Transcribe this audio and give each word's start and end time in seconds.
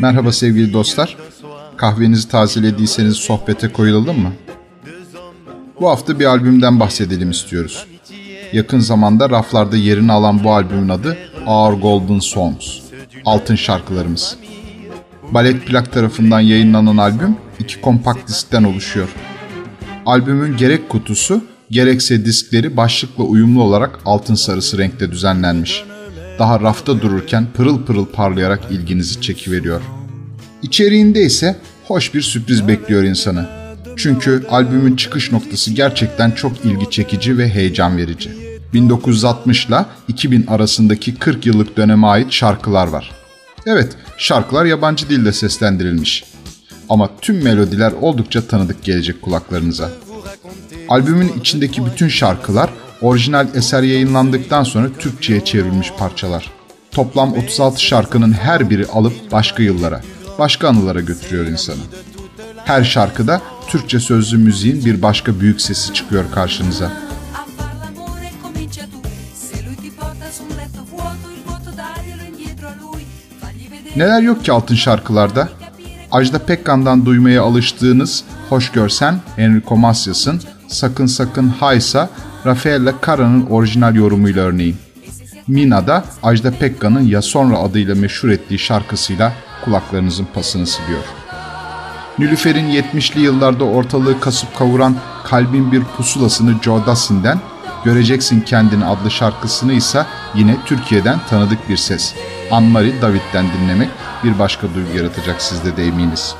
Merhaba 0.00 0.32
sevgili 0.32 0.72
dostlar. 0.72 1.16
Kahvenizi 1.76 2.28
tazelediyseniz 2.28 3.16
sohbete 3.16 3.72
koyulalım 3.72 4.20
mı? 4.20 4.32
Bu 5.80 5.90
hafta 5.90 6.18
bir 6.18 6.24
albümden 6.24 6.80
bahsedelim 6.80 7.30
istiyoruz. 7.30 7.86
Yakın 8.52 8.78
zamanda 8.78 9.30
raflarda 9.30 9.76
yerini 9.76 10.12
alan 10.12 10.44
bu 10.44 10.52
albümün 10.52 10.88
adı 10.88 11.18
Our 11.46 11.72
Golden 11.72 12.18
Songs. 12.18 12.78
Altın 13.24 13.54
şarkılarımız. 13.54 14.36
Ballet 15.30 15.66
Plak 15.66 15.92
tarafından 15.92 16.40
yayınlanan 16.40 16.96
albüm 16.96 17.36
iki 17.58 17.80
kompakt 17.80 18.28
diskten 18.28 18.64
oluşuyor. 18.64 19.08
Albümün 20.06 20.56
gerek 20.56 20.88
kutusu 20.88 21.44
gerekse 21.70 22.24
diskleri 22.24 22.76
başlıkla 22.76 23.24
uyumlu 23.24 23.62
olarak 23.62 23.98
altın 24.04 24.34
sarısı 24.34 24.78
renkte 24.78 25.12
düzenlenmiş. 25.12 25.84
Daha 26.38 26.60
rafta 26.60 27.00
dururken 27.02 27.46
pırıl 27.54 27.84
pırıl 27.84 28.06
parlayarak 28.06 28.60
ilginizi 28.70 29.20
çekiveriyor. 29.20 29.80
İçeriğinde 30.62 31.22
ise 31.22 31.56
hoş 31.84 32.14
bir 32.14 32.22
sürpriz 32.22 32.68
bekliyor 32.68 33.02
insanı. 33.02 33.46
Çünkü 33.96 34.46
albümün 34.50 34.96
çıkış 34.96 35.32
noktası 35.32 35.70
gerçekten 35.70 36.30
çok 36.30 36.64
ilgi 36.64 36.90
çekici 36.90 37.38
ve 37.38 37.48
heyecan 37.48 37.96
verici. 37.96 38.30
1960 38.72 39.66
ile 39.66 39.84
2000 40.08 40.46
arasındaki 40.46 41.14
40 41.14 41.46
yıllık 41.46 41.76
döneme 41.76 42.06
ait 42.06 42.32
şarkılar 42.32 42.86
var. 42.86 43.12
Evet, 43.66 43.96
şarkılar 44.18 44.64
yabancı 44.64 45.08
dilde 45.08 45.32
seslendirilmiş. 45.32 46.24
Ama 46.88 47.10
tüm 47.20 47.42
melodiler 47.42 47.92
oldukça 47.92 48.46
tanıdık 48.46 48.84
gelecek 48.84 49.22
kulaklarınıza. 49.22 49.90
Albümün 50.88 51.32
içindeki 51.40 51.86
bütün 51.86 52.08
şarkılar 52.08 52.70
orijinal 53.02 53.48
eser 53.54 53.82
yayınlandıktan 53.82 54.62
sonra 54.62 54.88
Türkçe'ye 54.98 55.44
çevrilmiş 55.44 55.92
parçalar. 55.98 56.52
Toplam 56.90 57.32
36 57.32 57.82
şarkının 57.82 58.32
her 58.32 58.70
biri 58.70 58.86
alıp 58.86 59.32
başka 59.32 59.62
yıllara, 59.62 60.00
başka 60.38 60.68
anılara 60.68 61.00
götürüyor 61.00 61.46
insanı. 61.46 61.82
Her 62.64 62.84
şarkıda 62.84 63.42
Türkçe 63.68 64.00
sözlü 64.00 64.38
müziğin 64.38 64.84
bir 64.84 65.02
başka 65.02 65.40
büyük 65.40 65.60
sesi 65.60 65.94
çıkıyor 65.94 66.24
karşınıza. 66.34 66.92
Neler 73.96 74.22
yok 74.22 74.44
ki 74.44 74.52
altın 74.52 74.74
şarkılarda? 74.74 75.48
Ajda 76.12 76.38
Pekkan'dan 76.38 77.06
duymaya 77.06 77.42
alıştığınız 77.42 78.24
Hoş 78.48 78.72
Görsen 78.72 79.20
Enrico 79.38 79.76
Macias'ın 79.76 80.40
Sakın 80.68 81.06
Sakın 81.06 81.48
Haysa 81.48 82.10
Rafaela 82.46 82.94
Carra'nın 83.06 83.46
orijinal 83.46 83.94
yorumuyla 83.94 84.42
örneğin. 84.42 84.76
Mina 85.48 85.86
da 85.86 86.04
Ajda 86.22 86.50
Pekkan'ın 86.50 87.00
Ya 87.00 87.22
Sonra 87.22 87.58
adıyla 87.58 87.94
meşhur 87.94 88.28
ettiği 88.28 88.58
şarkısıyla 88.58 89.32
kulaklarınızın 89.64 90.26
pasını 90.34 90.66
siliyor. 90.66 91.02
Nülüfer'in 92.18 92.70
70'li 92.70 93.20
yıllarda 93.20 93.64
ortalığı 93.64 94.20
kasıp 94.20 94.56
kavuran 94.58 94.96
Kalbin 95.24 95.72
Bir 95.72 95.82
Pusulasını 95.84 96.54
Joe 96.62 96.86
Dassin'den, 96.86 97.38
Göreceksin 97.84 98.40
Kendini 98.40 98.84
adlı 98.84 99.10
şarkısını 99.10 99.72
ise 99.72 100.06
yine 100.34 100.56
Türkiye'den 100.66 101.18
tanıdık 101.30 101.68
bir 101.68 101.76
ses. 101.76 102.14
Anne-Marie 102.50 103.02
David'den 103.02 103.46
dinlemek 103.52 103.88
bir 104.24 104.38
başka 104.38 104.66
duygu 104.74 104.96
yaratacak 104.96 105.42
sizde 105.42 105.76
de 105.76 105.86
eminiz. 105.86 106.34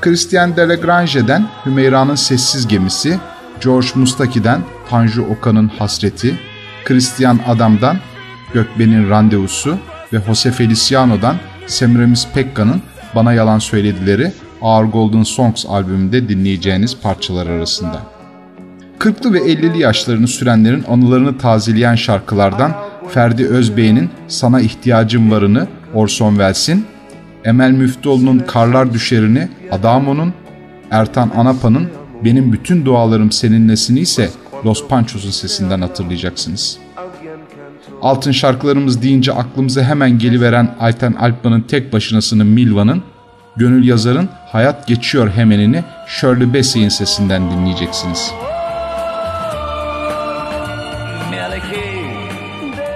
Christian 0.00 0.56
Delagrange'den 0.56 1.48
Hümeyra'nın 1.66 2.14
Sessiz 2.14 2.68
Gemisi, 2.68 3.18
George 3.64 3.88
Mustaki'den 3.94 4.62
Tanju 4.90 5.22
Okan'ın 5.22 5.68
Hasreti, 5.68 6.40
Christian 6.84 7.40
Adam'dan 7.48 7.98
Gökben'in 8.54 9.10
Randevusu 9.10 9.78
ve 10.12 10.20
Jose 10.26 10.52
Feliciano'dan 10.52 11.36
Semiramis 11.66 12.26
Pekka'nın 12.34 12.82
Bana 13.14 13.32
Yalan 13.32 13.58
Söyledileri 13.58 14.32
Our 14.60 14.84
Golden 14.84 15.22
Songs 15.22 15.66
albümünde 15.68 16.28
dinleyeceğiniz 16.28 16.96
parçalar 17.00 17.46
arasında. 17.46 18.19
40'lı 19.00 19.32
ve 19.32 19.38
50'li 19.38 19.78
yaşlarını 19.78 20.28
sürenlerin 20.28 20.84
anılarını 20.88 21.38
tazeleyen 21.38 21.94
şarkılardan 21.94 22.72
Ferdi 23.08 23.46
Özbey'in 23.46 24.10
Sana 24.28 24.60
İhtiyacım 24.60 25.30
Var'ını 25.30 25.66
Orson 25.94 26.30
Welles'in, 26.30 26.86
Emel 27.44 27.70
Müftüoğlu'nun 27.70 28.38
Karlar 28.38 28.92
Düşer'ini 28.92 29.48
Adamo'nun, 29.70 30.32
Ertan 30.90 31.30
Anapa'nın 31.36 31.88
Benim 32.24 32.52
Bütün 32.52 32.84
Dualarım 32.84 33.32
Seninlesini 33.32 34.00
ise 34.00 34.30
Los 34.64 34.88
Panchos'un 34.88 35.30
sesinden 35.30 35.80
hatırlayacaksınız. 35.80 36.78
Altın 38.02 38.32
şarkılarımız 38.32 39.02
deyince 39.02 39.32
aklımıza 39.32 39.82
hemen 39.82 40.18
geliveren 40.18 40.74
Ayten 40.80 41.12
Alpman'ın 41.12 41.60
tek 41.60 41.92
başınasının 41.92 42.46
Milva'nın, 42.46 43.02
Gönül 43.56 43.88
Yazar'ın 43.88 44.28
Hayat 44.46 44.86
Geçiyor 44.86 45.30
hemenini 45.30 45.84
Shirley 46.06 46.54
Bassey'in 46.54 46.88
sesinden 46.88 47.50
dinleyeceksiniz. 47.50 48.32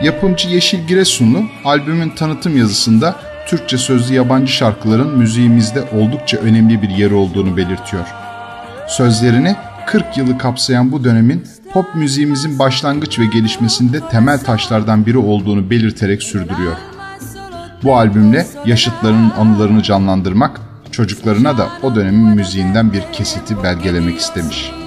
Yapımcı 0.02 0.48
Yeşil 0.48 0.86
Giresunlu 0.86 1.42
albümün 1.64 2.10
tanıtım 2.10 2.56
yazısında 2.56 3.16
Türkçe 3.46 3.78
sözlü 3.78 4.14
yabancı 4.14 4.52
şarkıların 4.52 5.18
müziğimizde 5.18 5.82
oldukça 5.92 6.36
önemli 6.36 6.82
bir 6.82 6.88
yeri 6.88 7.14
olduğunu 7.14 7.56
belirtiyor. 7.56 8.06
Sözlerini 8.88 9.56
40 9.86 10.16
yılı 10.16 10.38
kapsayan 10.38 10.92
bu 10.92 11.04
dönemin 11.04 11.44
pop 11.72 11.94
müziğimizin 11.94 12.58
başlangıç 12.58 13.18
ve 13.18 13.26
gelişmesinde 13.26 14.00
temel 14.10 14.38
taşlardan 14.38 15.06
biri 15.06 15.18
olduğunu 15.18 15.70
belirterek 15.70 16.22
sürdürüyor. 16.22 16.76
Bu 17.82 17.96
albümle 17.96 18.46
yaşıtlarının 18.66 19.30
anılarını 19.30 19.82
canlandırmak, 19.82 20.60
çocuklarına 20.90 21.58
da 21.58 21.68
o 21.82 21.94
dönemin 21.94 22.28
müziğinden 22.28 22.92
bir 22.92 23.02
kesiti 23.12 23.62
belgelemek 23.62 24.18
istemiş. 24.18 24.83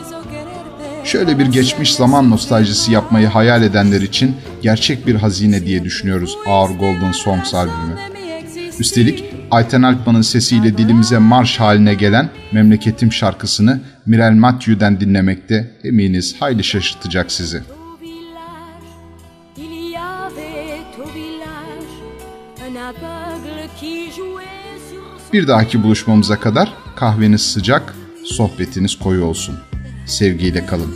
Şöyle 1.07 1.39
bir 1.39 1.45
geçmiş 1.45 1.95
zaman 1.95 2.29
nostaljisi 2.29 2.91
yapmayı 2.91 3.27
hayal 3.27 3.63
edenler 3.63 4.01
için 4.01 4.35
gerçek 4.61 5.07
bir 5.07 5.15
hazine 5.15 5.65
diye 5.65 5.83
düşünüyoruz 5.83 6.37
Our 6.45 6.69
Golden 6.69 7.11
Songs 7.11 7.53
albümü. 7.53 7.97
Üstelik 8.79 9.23
Ayten 9.51 9.81
Alpman'ın 9.81 10.21
sesiyle 10.21 10.77
dilimize 10.77 11.17
marş 11.17 11.59
haline 11.59 11.93
gelen 11.93 12.29
Memleketim 12.51 13.13
şarkısını 13.13 13.81
Mirel 14.05 14.33
Mathieu'den 14.33 14.99
dinlemekte 14.99 15.71
eminiz 15.83 16.35
hayli 16.41 16.63
şaşırtacak 16.63 17.31
sizi. 17.31 17.61
Bir 25.33 25.47
dahaki 25.47 25.83
buluşmamıza 25.83 26.39
kadar 26.39 26.73
kahveniz 26.95 27.41
sıcak, 27.41 27.95
sohbetiniz 28.25 28.99
koyu 28.99 29.23
olsun. 29.23 29.55
Sevgiyle 30.07 30.65
kalın. 30.65 30.95